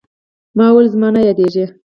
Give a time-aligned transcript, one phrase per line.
[0.57, 1.65] ما وويل زما نه يادېږي.